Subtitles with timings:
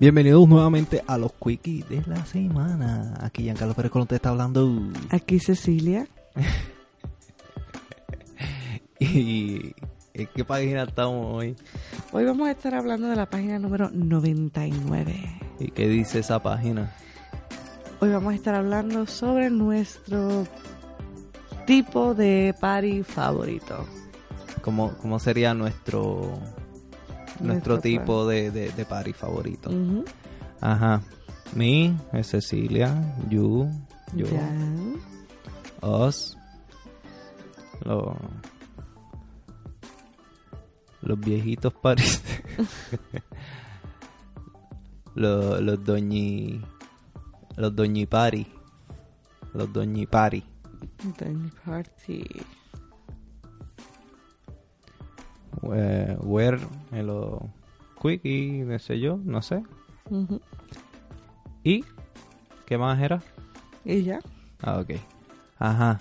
[0.00, 3.14] Bienvenidos nuevamente a los Quickies de la semana.
[3.20, 4.80] Aquí Giancarlo Pérez Colón te está hablando.
[5.10, 6.06] Aquí Cecilia.
[9.00, 9.74] ¿Y
[10.14, 11.56] en qué página estamos hoy?
[12.12, 15.40] Hoy vamos a estar hablando de la página número 99.
[15.58, 16.94] ¿Y qué dice esa página?
[17.98, 20.46] Hoy vamos a estar hablando sobre nuestro
[21.66, 23.84] tipo de party favorito.
[24.62, 26.38] ¿Cómo, cómo sería nuestro
[27.40, 29.70] nuestro, Nuestro tipo de, de, de party favorito?
[30.60, 31.02] Ajá.
[31.54, 33.68] Mi es Cecilia, you,
[34.14, 35.86] yo, Ya.
[35.86, 36.36] us,
[37.84, 38.16] lo-
[41.02, 42.22] los viejitos paris,
[45.14, 46.60] los, los doñi,
[47.56, 48.06] los doñi
[49.54, 50.44] los doñi pari.
[51.16, 52.24] Then party.
[55.74, 56.58] Eh, where,
[56.92, 57.40] en los
[58.00, 59.62] quickie, no sé yo, no sé.
[60.10, 60.40] Ujú.
[61.64, 61.84] ¿Y
[62.66, 63.20] qué más era?
[63.84, 64.20] Y ya.
[64.62, 64.92] Ah, ok.
[65.58, 66.00] Ajá.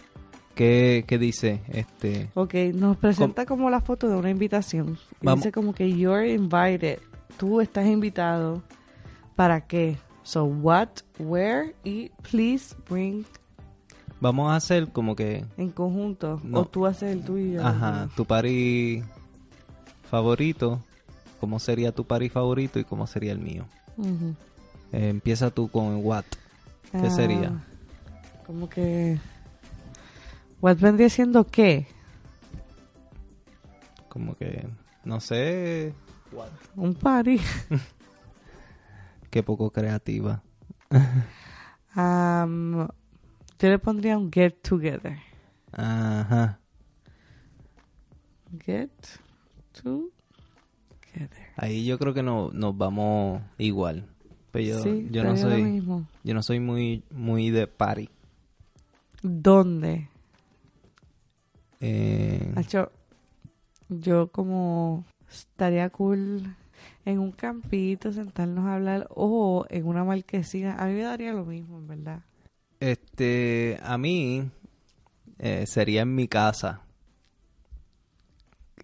[0.56, 1.62] ¿Qué, qué dice?
[1.70, 2.30] Este.
[2.34, 4.98] Ok, nos presenta como la foto de una invitación.
[5.22, 5.42] Y Vamos.
[5.42, 7.00] Dice como que you're invited.
[7.38, 8.64] Tú estás invitado.
[9.36, 9.98] ¿Para qué?
[10.24, 13.26] So what, where y please bring
[14.20, 15.46] Vamos a hacer como que.
[15.58, 16.42] en conjunto.
[16.44, 16.62] No.
[16.62, 17.64] O tú haces el tuyo.
[17.66, 18.10] Ajá.
[18.16, 19.04] Tu party
[20.10, 20.82] favorito.
[21.40, 23.66] ¿Cómo sería tu party favorito y cómo sería el mío?
[24.92, 26.26] Eh, empieza tú con what.
[26.92, 27.64] ¿Qué Ah, sería?
[28.46, 29.20] Como que...
[30.62, 31.86] What vendría siendo qué?
[34.10, 34.68] Como que.
[35.04, 35.94] No sé.
[36.76, 37.40] Un party.
[39.30, 40.42] Qué poco creativa.
[41.96, 42.88] Um,
[43.58, 45.18] yo le pondría un get together.
[45.72, 46.60] Ajá.
[48.64, 49.27] Get together.
[51.56, 54.06] Ahí yo creo que no, nos vamos igual.
[54.52, 55.64] Pero yo, sí, yo no soy.
[55.64, 56.08] mismo.
[56.24, 58.10] Yo no soy muy, muy de party.
[59.24, 60.10] ¿Dónde?
[61.80, 62.54] Eh,
[63.90, 66.56] yo como estaría cool
[67.06, 70.76] en un campito sentarnos a hablar o en una marquesina.
[70.76, 72.22] A mí me daría lo mismo, en verdad.
[72.80, 74.50] Este, a mí
[75.40, 76.82] eh, sería en mi casa.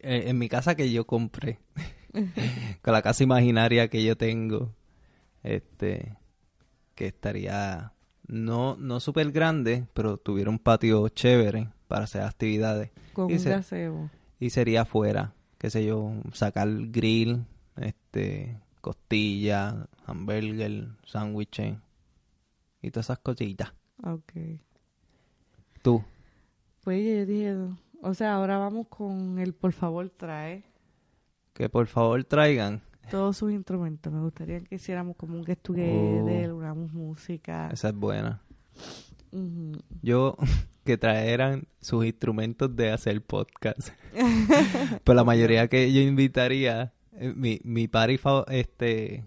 [0.03, 1.59] Eh, en mi casa que yo compré.
[2.83, 4.73] Con la casa imaginaria que yo tengo.
[5.41, 6.15] Este,
[6.95, 7.91] que estaría
[8.27, 12.91] no, no súper grande, pero tuviera un patio chévere para hacer actividades.
[13.13, 14.09] Con Y un se- gazebo.
[14.39, 17.45] Y sería afuera, qué sé yo, sacar grill,
[17.77, 21.77] este, costilla, hamburger, sándwiches
[22.81, 23.73] y todas esas cositas.
[24.03, 24.33] Ok.
[25.81, 26.03] Tú,
[26.83, 27.55] Pues yo dije,
[28.03, 30.63] o sea, ahora vamos con el por favor trae
[31.53, 32.81] que por favor traigan.
[33.09, 34.11] todos sus instrumentos.
[34.11, 37.69] Me gustaría que hiciéramos como un get together, hagamos música.
[37.71, 38.41] Esa es buena.
[40.01, 40.35] Yo,
[40.83, 43.89] que traeran sus instrumentos de hacer podcast.
[45.03, 48.19] Pues la mayoría que yo invitaría, eh, mi, mi party,
[48.49, 49.25] este,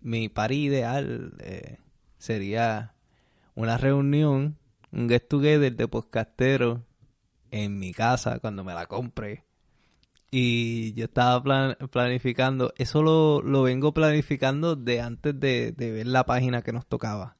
[0.00, 1.78] mi party ideal eh,
[2.18, 2.94] sería
[3.54, 4.56] una reunión,
[4.92, 6.80] un get together de podcasteros
[7.62, 9.44] en mi casa cuando me la compre.
[10.30, 16.08] Y yo estaba plan- planificando, eso lo, lo vengo planificando de antes de, de ver
[16.08, 17.36] la página que nos tocaba.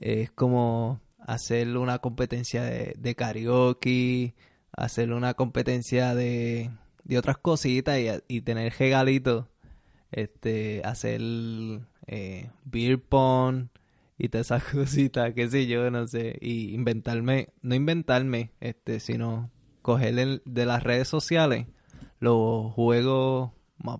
[0.00, 4.34] Es como hacer una competencia de, de karaoke,
[4.72, 6.70] hacer una competencia de,
[7.04, 9.44] de otras cositas y, y tener regalitos.
[10.12, 11.20] Este, hacer
[12.06, 13.66] eh, beer pong
[14.18, 16.38] y todas esas cositas, qué sé yo, no sé.
[16.40, 19.50] Y inventarme, no inventarme, este, sino
[19.82, 21.66] coger el- de las redes sociales
[22.18, 23.98] los juegos más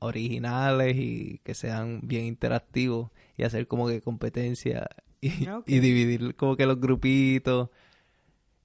[0.00, 4.88] originales y que sean bien interactivos y hacer como que competencia
[5.20, 7.70] y, dividir como que los grupitos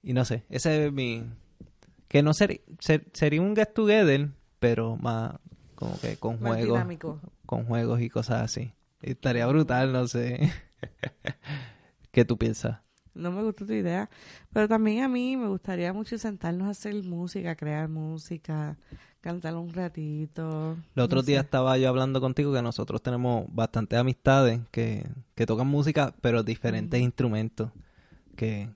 [0.02, 1.24] y no sé, ese es mi
[2.08, 5.34] que no ser, ser- sería un get together pero más
[5.76, 7.20] como que con Más juegos dinámico.
[7.46, 8.72] con juegos y cosas así
[9.02, 10.50] estaría brutal no sé
[12.12, 12.78] ¿qué tú piensas?
[13.14, 14.08] No me gustó tu idea.
[14.52, 18.76] Pero también a mí me gustaría mucho sentarnos a hacer música, crear música,
[19.20, 20.76] cantar un ratito.
[20.94, 21.44] No días sé.
[21.46, 25.04] estaba yo hablando contigo que nosotros tenemos bastantes amistades que,
[25.34, 27.04] que tocan música, pero diferentes Mm.
[27.04, 27.72] instrumentos.
[28.36, 28.70] Que,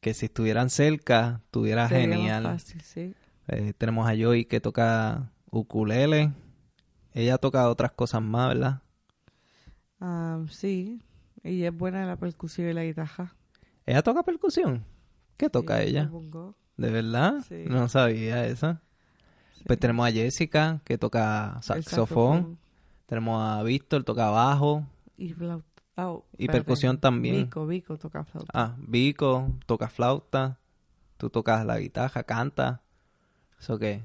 [0.00, 2.42] que si estuvieran cerca, estuviera Sería más genial.
[2.44, 3.14] fácil, sí.
[3.48, 6.32] Eh, tenemos a Joy que toca ukulele.
[7.12, 8.80] Ella toca otras cosas más, ¿verdad?
[10.00, 11.02] Ah, sí.
[11.42, 13.34] Y es buena la percusión y la guitarra.
[13.86, 14.84] ¿Ella toca percusión?
[15.36, 16.10] ¿Qué toca Sí, ella?
[16.76, 17.44] ¿De verdad?
[17.48, 17.64] Sí.
[17.66, 18.78] No sabía eso.
[19.52, 19.64] Sí.
[19.66, 22.58] Pues tenemos a Jessica que toca saxofón.
[23.06, 24.86] Tenemos a Víctor, toca bajo.
[25.16, 25.82] Y flauta.
[25.96, 27.36] oh, Y percusión también.
[27.44, 28.50] Vico, Vico toca flauta.
[28.52, 30.58] Ah, Vico, toca flauta.
[31.16, 32.82] Tú tocas la guitarra, canta.
[33.58, 34.02] Eso que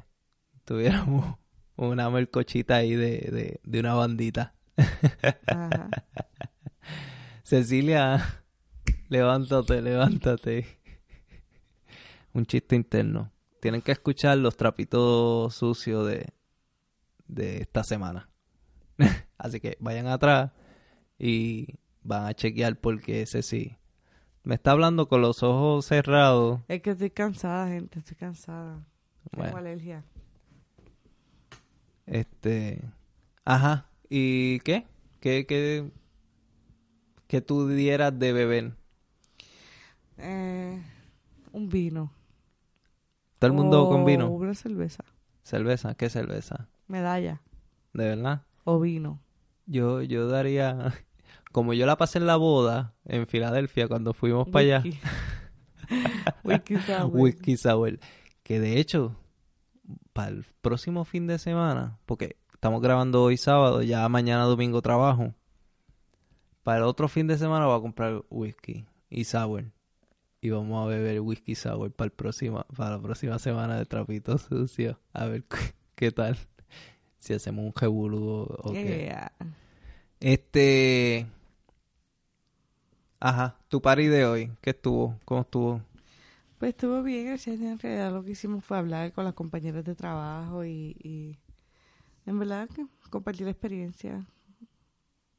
[0.66, 1.36] tuviéramos
[1.76, 4.54] una melcochita ahí de, de, de una bandita.
[5.48, 5.90] Ajá.
[7.44, 8.44] Cecilia,
[9.10, 10.80] levántate, levántate.
[12.34, 13.32] Un chiste interno.
[13.60, 16.34] Tienen que escuchar los trapitos sucios de,
[17.28, 18.30] de esta semana.
[19.38, 20.52] Así que vayan atrás
[21.20, 23.78] y van a chequear porque ese sí.
[24.44, 26.62] Me está hablando con los ojos cerrados.
[26.68, 28.00] Es que estoy cansada, gente.
[28.00, 28.84] Estoy cansada.
[29.32, 30.04] Tengo alergia.
[32.06, 32.84] Este.
[33.46, 33.88] Ajá.
[34.16, 34.86] ¿Y qué?
[35.22, 35.90] ¿Qué, qué,
[37.26, 38.74] qué tú dieras de beber?
[40.20, 40.80] Eh,
[41.52, 42.14] un vino.
[43.40, 44.30] ¿Todo el mundo con vino?
[44.30, 45.04] Una cerveza.
[45.42, 45.96] ¿Cerveza?
[45.96, 46.70] ¿Qué cerveza?
[46.88, 47.42] Medalla.
[47.94, 48.44] ¿De verdad?
[48.66, 49.20] O vino.
[49.66, 50.94] Yo, yo daría.
[51.52, 54.84] Como yo la pasé en la boda en Filadelfia cuando fuimos para allá.
[54.84, 55.00] Whisky.
[56.44, 57.16] Whisky sour.
[57.16, 58.00] Whisky Sour.
[58.44, 59.16] Que de hecho,
[60.14, 65.34] para el próximo fin de semana, porque estamos grabando hoy sábado, ya mañana domingo trabajo.
[66.64, 69.66] Para el otro fin de semana voy a comprar whisky y sour.
[70.40, 74.38] Y vamos a beber whisky sour para, el próxima, para la próxima semana de Trapito
[74.38, 74.98] Sucio.
[75.12, 75.44] A ver
[75.94, 76.38] qué, tal.
[77.18, 79.08] Si hacemos un jebulú o qué.
[79.08, 79.34] Yeah.
[80.22, 81.28] Este.
[83.20, 85.20] Ajá, tu party de hoy, ¿qué estuvo?
[85.26, 85.82] ¿Cómo estuvo?
[86.60, 89.96] Pues estuvo bien, chat, en realidad lo que hicimos fue hablar con las compañeras de
[89.96, 91.43] trabajo y, y
[92.26, 92.70] en verdad
[93.10, 94.26] compartir la experiencia.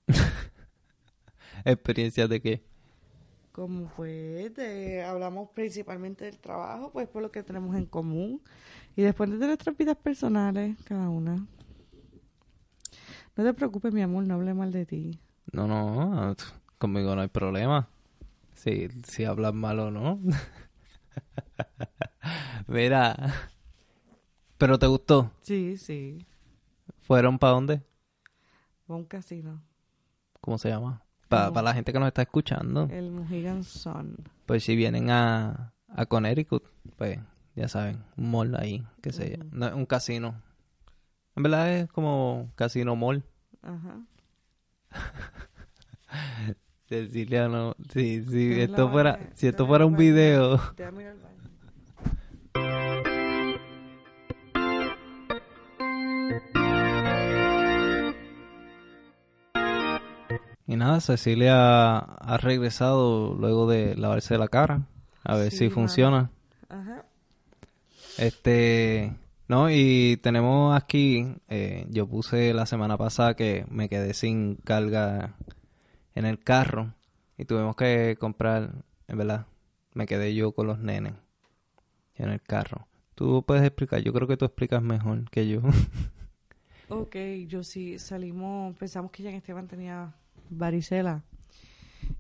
[1.65, 2.63] ¿Experiencias de qué?
[3.53, 8.43] Como fue, de- hablamos principalmente del trabajo, pues por lo que tenemos en común
[8.97, 11.47] y después de nuestras vidas personales, cada una.
[13.37, 15.21] No te preocupes, mi amor, no hable mal de ti.
[15.53, 16.35] No, no,
[16.79, 17.89] conmigo no hay problema.
[18.55, 20.21] Si, si hablas mal o no.
[22.67, 23.51] Mira,
[24.59, 25.31] ¿pero te gustó?
[25.43, 26.25] Sí, sí,
[27.07, 27.83] ¿Fueron para dónde?
[28.87, 29.63] fue un casino,
[30.41, 31.03] ¿Cómo se llama?
[31.29, 31.63] Para No.
[31.63, 32.87] la gente que nos está escuchando.
[32.91, 34.17] el Mohegan Sun.
[34.45, 36.65] Pues si vienen a, a Connecticut,
[36.97, 37.19] pues
[37.57, 39.49] ya saben, un mall ahí, que se Ujú.
[39.57, 40.43] no es un casino.
[41.37, 43.25] En verdad es como casino mall.
[43.63, 44.03] Ajá.
[46.89, 50.13] Cecilia no, sí, sí, esto fuera, si esto fuera un el baño.
[50.13, 50.61] video.
[60.85, 64.87] Nada, Cecilia ha regresado luego de lavarse la cara.
[65.25, 66.31] A ver Sí, si funciona.
[66.69, 67.05] Ajá.
[68.19, 69.17] Este,
[69.49, 75.35] no, y tenemos aquí, eh, yo puse la semana pasada que me quedé sin carga
[76.15, 76.95] en el carro
[77.39, 79.47] y tuvimos que comprar, en verdad,
[79.95, 81.15] me quedé yo con los nenes
[82.17, 82.87] en el carro.
[83.15, 85.61] Tú puedes explicar, yo creo que tú explicas mejor que yo.
[86.91, 87.17] Ok,
[87.49, 90.15] yo sí salimos, pensamos que Jan Esteban tenía
[90.55, 91.25] varicela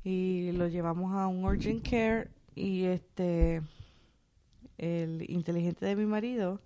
[0.02, 3.62] y lo llevamos a un urgent care y este
[4.78, 6.60] el inteligente de mi marido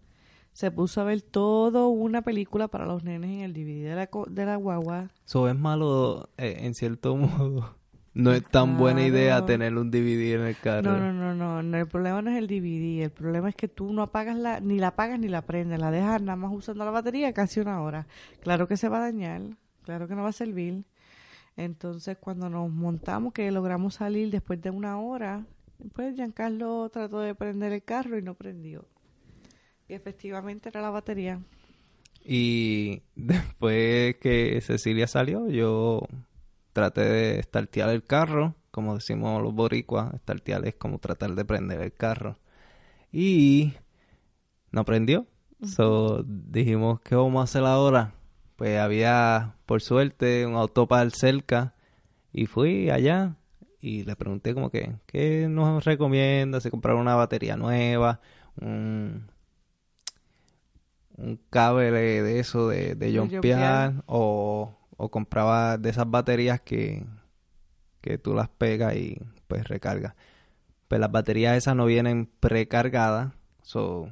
[0.52, 4.08] se puso a ver toda una película para los nenes en el DVD de la,
[4.28, 5.08] de la guagua.
[5.24, 7.76] Eso es malo eh, en cierto modo.
[8.14, 10.90] No es tan buena idea tener un DVD en el carro.
[10.90, 13.68] No, no, no, no, no, el problema no es el DVD, el problema es que
[13.68, 16.84] tú no apagas la, ni la apagas ni la prendes, la dejas nada más usando
[16.84, 18.08] la batería casi una hora.
[18.40, 19.42] Claro que se va a dañar,
[19.84, 20.84] claro que no va a servir.
[21.58, 25.44] Entonces cuando nos montamos, que logramos salir después de una hora,
[25.92, 28.86] pues Giancarlo trató de prender el carro y no prendió.
[29.88, 31.40] Y efectivamente era la batería.
[32.24, 36.02] Y después que Cecilia salió, yo
[36.72, 41.80] traté de startear el carro, como decimos los boricuas, startear es como tratar de prender
[41.80, 42.38] el carro.
[43.10, 43.72] Y
[44.70, 45.26] no prendió.
[45.66, 48.14] So dijimos, ¿qué vamos a hacer ahora?
[48.58, 51.74] Pues había, por suerte, un autopar cerca
[52.32, 53.36] y fui allá
[53.80, 56.60] y le pregunté como que, ¿qué nos recomienda?
[56.60, 58.20] Si comprar una batería nueva,
[58.60, 59.30] un,
[61.16, 64.02] un cable de eso de, de jumpear.
[64.06, 67.06] o, o compraba de esas baterías que,
[68.00, 70.16] que tú las pegas y pues recargas.
[70.88, 74.10] Pues las baterías esas no vienen precargadas, so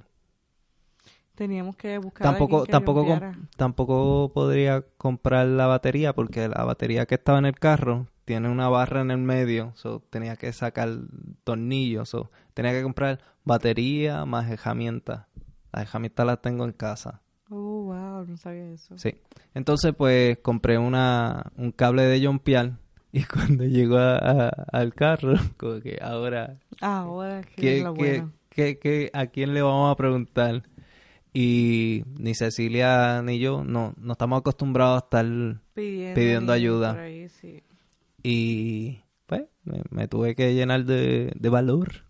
[1.37, 3.21] Teníamos que buscar tampoco que tampoco com-
[3.57, 8.69] tampoco podría comprar la batería porque la batería que estaba en el carro tiene una
[8.69, 10.89] barra en el medio, so tenía que sacar
[11.45, 15.27] tornillos, so tenía que comprar batería más herramientas.
[15.73, 17.21] Las herramientas las tengo en casa.
[17.51, 18.99] Oh, wow, no sabía eso.
[18.99, 19.15] Sí.
[19.55, 22.73] Entonces, pues, compré una, un cable de jumpear
[23.13, 27.91] y cuando llegó a- a- al carro, como que ahora, Ahora que ¿qué, es la
[27.91, 28.33] buena.
[28.49, 30.63] qué- qué- a quién le vamos a preguntar?
[31.39, 35.27] Y ni Cecilia ni yo no, no estamos acostumbrados a estar...
[35.75, 36.95] Pidiendo, ayuda.
[36.95, 37.63] por ahí, sí.
[38.23, 42.05] Y, pues, me, me tuve que llenar de, de valor.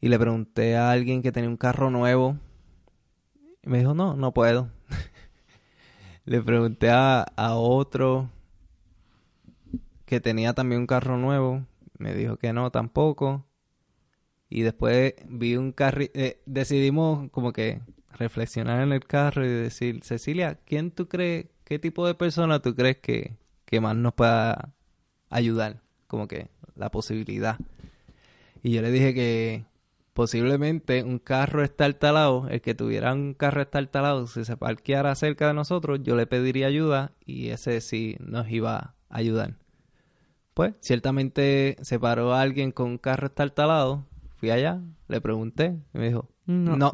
[0.00, 2.38] Y le pregunté a alguien que tenía un carro nuevo.
[3.62, 4.70] Y me dijo, no, no puedo.
[6.24, 8.30] le pregunté a, a otro
[10.06, 11.66] que tenía también un carro nuevo.
[11.98, 13.44] Me dijo que no, tampoco.
[14.48, 16.04] Y después vi un carro...
[16.46, 17.80] decidimos como que
[18.12, 22.74] reflexionar en el carro y decir, Cecilia, ¿quién tú crees, qué tipo de persona tú
[22.74, 24.72] crees que, que más nos pueda
[25.30, 25.80] ayudar?
[26.06, 27.58] Como que la posibilidad.
[28.62, 29.64] Y yo le dije que
[30.14, 35.54] posiblemente un carro estartalado, el que tuviera un carro estartalado, si se parqueara cerca de
[35.54, 39.56] nosotros, yo le pediría ayuda y ese sí nos iba a ayudar.
[40.54, 44.06] Pues, ciertamente se paró alguien con un carro estartalado,
[44.44, 46.76] fui allá, le pregunté y me dijo, No.
[46.76, 46.92] no.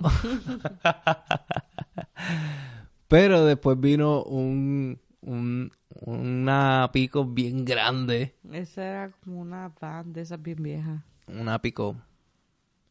[3.08, 5.72] Pero después vino un, un
[6.06, 11.02] una pico bien grande Esa era como una van de esas bien viejas.
[11.26, 11.96] Una pico.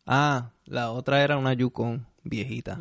[0.06, 2.78] Ah, la otra era una Yukon viejita.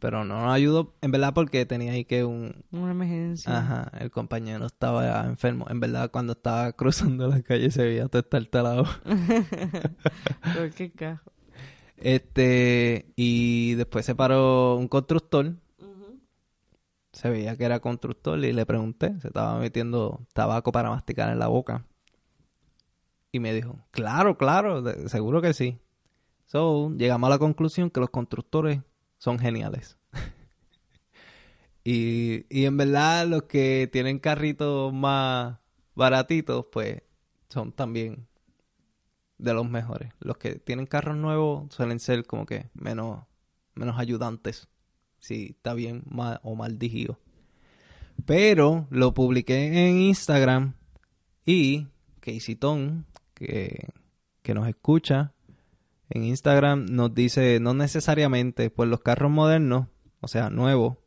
[0.00, 2.64] Pero no nos ayudó, en verdad, porque tenía ahí que un...
[2.72, 3.58] Una emergencia.
[3.58, 5.66] Ajá, el compañero estaba enfermo.
[5.68, 8.86] En verdad, cuando estaba cruzando la calle se veía todo estartalado.
[10.76, 11.30] Qué cajo.
[11.98, 15.54] Este, y después se paró un constructor.
[17.12, 21.38] Se veía que era constructor y le pregunté, se estaba metiendo tabaco para masticar en
[21.38, 21.84] la boca.
[23.32, 25.78] Y me dijo, claro, claro, seguro que sí.
[26.46, 28.80] So, llegamos a la conclusión que los constructores
[29.20, 29.98] son geniales.
[31.84, 35.58] y, y en verdad los que tienen carritos más
[35.94, 37.02] baratitos, pues
[37.50, 38.26] son también
[39.36, 40.12] de los mejores.
[40.20, 43.24] Los que tienen carros nuevos suelen ser como que menos,
[43.74, 44.68] menos ayudantes.
[45.18, 47.18] Si está bien mal o mal dirigido.
[48.24, 50.74] Pero lo publiqué en Instagram
[51.44, 51.88] y
[52.20, 53.88] Casey Ton, que,
[54.42, 55.34] que nos escucha
[56.10, 59.86] en Instagram, nos dice, no necesariamente, pues los carros modernos,
[60.20, 60.98] o sea, nuevos,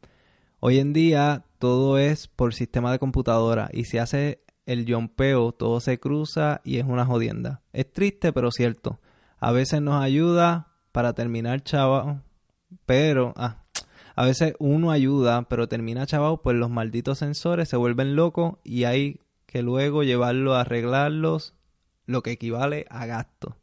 [0.60, 5.81] hoy en día todo es por sistema de computadora y si hace el jumpeo, todo
[5.81, 7.62] se cruza y es una jodienda.
[7.74, 9.00] Es triste, pero cierto.
[9.39, 12.22] A veces nos ayuda para terminar chavo,
[12.86, 13.63] pero ah,
[14.15, 18.86] a veces uno ayuda, pero termina chavado, pues los malditos sensores se vuelven locos y
[18.86, 21.55] hay que luego llevarlo a arreglarlos,
[22.05, 23.57] lo que equivale a gasto.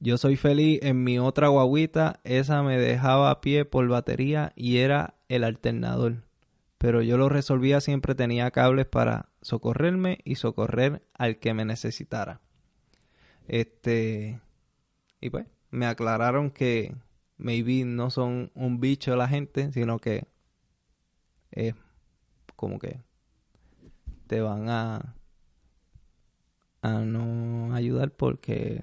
[0.00, 4.78] Yo soy feliz en mi otra guaguita, esa me dejaba a pie por batería y
[4.78, 6.24] era el alternador.
[6.78, 12.40] Pero yo lo resolvía siempre tenía cables para socorrerme y socorrer al que me necesitara.
[13.48, 14.40] Este
[15.20, 16.94] y pues me aclararon que
[17.36, 20.28] maybe no son un bicho la gente, sino que
[21.50, 21.74] es
[22.54, 23.00] como que
[24.28, 25.16] te van a
[26.82, 28.80] a no ayudar porque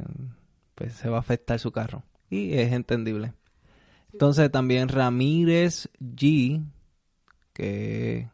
[0.76, 3.34] pues se va a afectar su carro y es entendible.
[4.12, 6.64] Entonces también Ramírez G
[7.54, 8.30] que,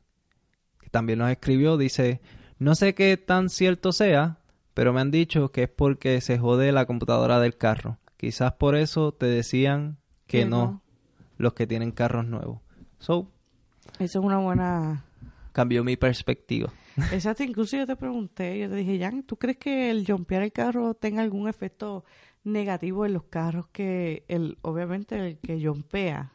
[0.79, 2.21] que también nos escribió dice,
[2.59, 4.39] no sé qué tan cierto sea,
[4.73, 7.97] pero me han dicho que es porque se jode la computadora del carro.
[8.17, 10.81] Quizás por eso te decían que no, no.
[11.37, 12.59] los que tienen carros nuevos.
[12.99, 13.31] So,
[13.99, 15.05] Eso es una buena...
[15.51, 16.71] cambió mi perspectiva.
[17.11, 20.51] Exacto, incluso yo te pregunté, yo te dije, Jan, ¿tú crees que el jumpear el
[20.51, 22.03] carro tenga algún efecto
[22.43, 26.33] negativo en los carros que, el obviamente, el que jumpea?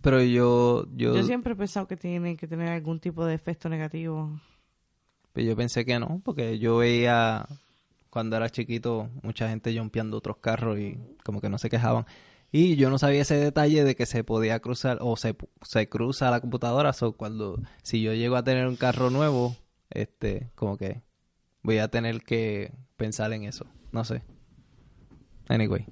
[0.00, 3.68] Pero yo, yo, Yo siempre he pensado que tiene que tener algún tipo de efecto
[3.68, 4.40] negativo.
[5.32, 7.46] pues yo pensé que no, porque yo veía
[8.10, 12.06] cuando era chiquito mucha gente jumpeando otros carros y como que no se quejaban.
[12.50, 16.30] Y yo no sabía ese detalle de que se podía cruzar o se, se cruza
[16.30, 16.92] la computadora.
[16.94, 19.54] So, cuando, si yo llego a tener un carro nuevo,
[19.90, 21.02] este, como que
[21.62, 23.66] voy a tener que pensar en eso.
[23.92, 24.22] No sé.
[25.48, 25.86] Anyway.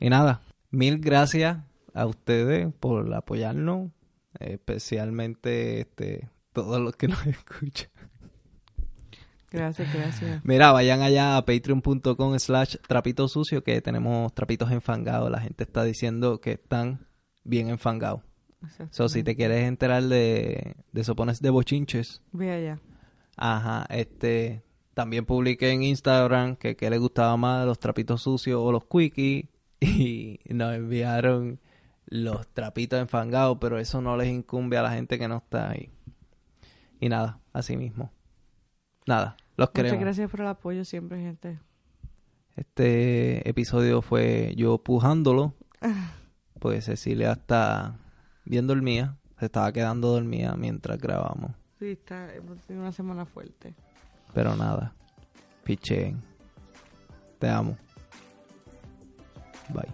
[0.00, 1.58] Y nada, mil gracias
[1.94, 3.90] a ustedes por apoyarnos,
[4.40, 7.88] especialmente este todos los que nos escuchan.
[9.50, 10.44] Gracias, gracias.
[10.44, 15.30] Mira, vayan allá a patreon.com slash trapito sucio que tenemos trapitos enfangados.
[15.30, 17.06] La gente está diciendo que están
[17.44, 18.22] bien enfangados.
[18.90, 22.80] So, si te quieres enterar de, de sopones de bochinches, Ve allá.
[23.36, 24.62] Ajá, este,
[24.94, 29.46] también publiqué en Instagram que, que le gustaba más los trapitos sucios o los quickies
[29.80, 31.60] y nos enviaron
[32.06, 35.90] los trapitos enfangados, pero eso no les incumbe a la gente que no está ahí.
[37.00, 38.12] Y nada, así mismo.
[39.06, 39.94] Nada, los queremos.
[39.94, 41.58] Muchas gracias por el apoyo siempre, gente.
[42.54, 45.54] Este episodio fue yo pujándolo.
[46.60, 47.98] Pues Cecilia está
[48.44, 49.18] bien dormida.
[49.40, 51.56] Se estaba quedando dormida mientras grabamos.
[51.82, 53.74] Sí, está, hemos tenido una semana fuerte.
[54.32, 54.94] Pero nada.
[55.64, 56.22] Picheen.
[57.40, 57.76] Te amo.
[59.70, 59.92] Bye.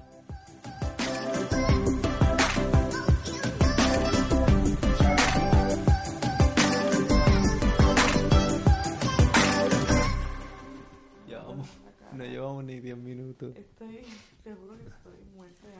[11.26, 11.68] Llevamos,
[12.12, 13.56] no llevamos ni 10 minutos.
[13.56, 14.04] Estoy
[14.44, 15.74] seguro que estoy muerta de.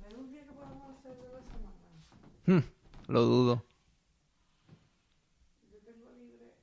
[0.00, 2.64] ¿No hay un día que podamos hacer de la semana?
[2.64, 3.64] Hmm, lo dudo.
[5.70, 6.54] Yo tengo libre.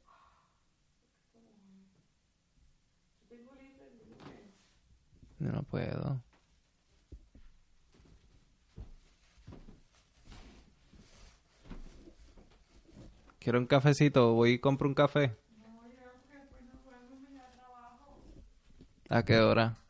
[3.20, 4.46] Yo tengo libre el lunes.
[5.40, 6.22] Yo no puedo.
[13.40, 14.34] Quiero un cafecito.
[14.34, 15.36] Voy y compro un café.
[19.10, 19.81] ¿A qué hora?